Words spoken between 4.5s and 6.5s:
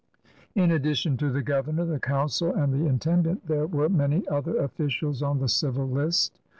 officials on the dvil list.